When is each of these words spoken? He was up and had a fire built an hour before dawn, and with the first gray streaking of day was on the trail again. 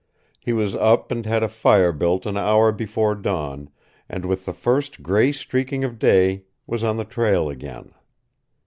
He 0.39 0.51
was 0.51 0.73
up 0.73 1.11
and 1.11 1.27
had 1.27 1.43
a 1.43 1.47
fire 1.47 1.91
built 1.91 2.25
an 2.25 2.35
hour 2.35 2.71
before 2.71 3.13
dawn, 3.13 3.69
and 4.09 4.25
with 4.25 4.45
the 4.45 4.51
first 4.55 5.03
gray 5.03 5.31
streaking 5.31 5.83
of 5.83 5.99
day 5.99 6.45
was 6.65 6.83
on 6.83 6.97
the 6.97 7.05
trail 7.05 7.49
again. 7.49 7.93